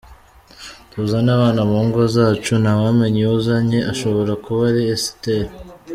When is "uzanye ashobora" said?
3.39-4.33